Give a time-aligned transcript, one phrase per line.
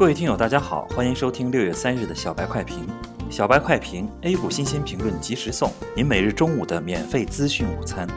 [0.00, 2.88] 各位听友，大家好，欢迎收听六月三日的小白快评。
[3.28, 8.08] 小白快评，A 股新鲜评论及时送，您每日中午的免费资讯午餐。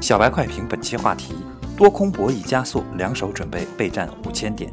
[0.00, 1.34] 小白快评本期话题：
[1.76, 4.72] 多空博弈加速，两手准备备战五千点。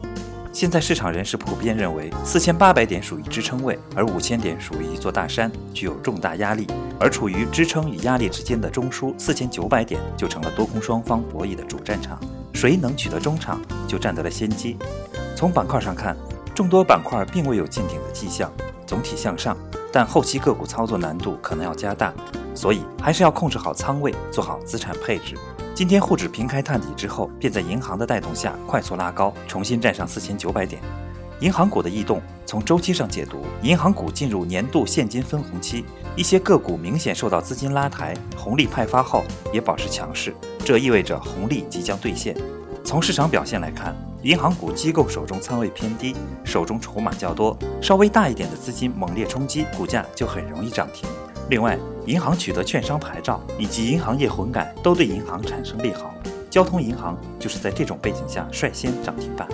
[0.53, 6.67] 现在市场人士普遍认为，四千八百点属于支撑位，而五千点属于一座大山，具有重大压力。
[6.99, 12.19] 而处于支撑与压力之间的中枢四千九百点，就成了多空双方博弈的主战场。
[12.53, 14.77] 谁能取得中场，就占得了先机。
[15.35, 16.15] 从板块上看，
[16.59, 18.51] 众多板块并未有见顶的迹象，
[18.85, 19.55] 总体向上，
[19.93, 22.13] 但后期个股操作难度可能要加大，
[22.53, 25.37] 所以还是要控制好仓位，做好资产配置。
[25.73, 30.81] 今天沪指平开探底之后，便在银行的带动下快速拉高，重新站上四千九百点。
[31.39, 35.85] 银行股的异动，从周期上解读，银行股进入年度现金分红期，
[36.17, 42.35] 一些个股明显受到资金拉抬，红利派发后也保持强势，这意味着红利即将兑现。
[42.83, 51.07] 从市场表现来看，银行股机构手中仓位偏低，手中筹码较多，稍微大一点的资金猛烈冲击，股价就很容易涨停。
[51.49, 56.13] 另外，银行取得券商牌照以及银行业混改，都对银行产生利好。
[56.49, 59.47] 交通银行就是在这种背景下率先涨停板。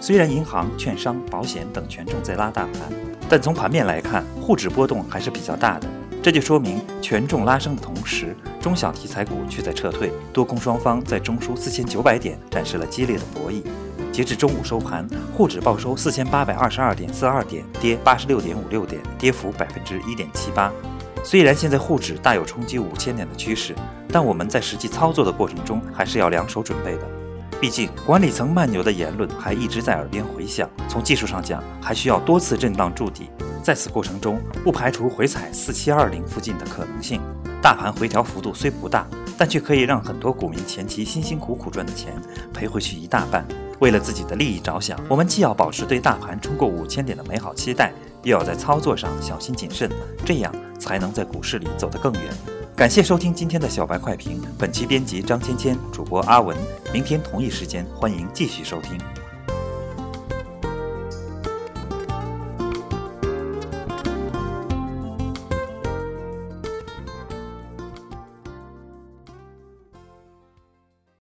[0.00, 2.82] 虽然银行、券商、保险等权重在拉大盘，
[3.28, 5.88] 但从盘面来看，沪指波动还是比较大的。
[6.26, 13.62] 这就说明权重拉升的同时，中小题材股却在撤退，多空双方在中枢四千九百点展示了激烈的博弈。
[14.10, 20.72] 截至中午收盘，沪指报收四千八百二十二点四二点，跌八十六点五六点，跌幅百分之一点七八。
[21.22, 23.72] 虽然现在沪指大有冲击五千点的趋势，
[24.08, 27.02] 但我们在实际操作的过程中还是要两手准备的。
[27.60, 30.68] 毕竟管理层慢牛的言论还一直在耳边回响。
[30.88, 33.30] 从技术上讲，还需要多次震荡筑底，
[33.66, 37.20] 在此过程中不排除回踩四七二零附近的可能性。
[37.60, 42.14] 大盘回调幅度虽不大，但却可以让很多股民前期辛辛苦苦赚的钱
[42.54, 43.44] 赔回去一大半。
[43.80, 47.92] 为了自己的利益着想，我们既要保持对大盘冲过五千点的美好期待。
[48.22, 49.90] 又要在操作上小心谨慎，
[50.24, 52.22] 这样才能在股市里走得更远。
[52.76, 56.56] 感谢收听今天的小白快评，本期编辑张芊芊，主播阿文。
[56.92, 58.96] 明天同一时间，欢迎继续收听。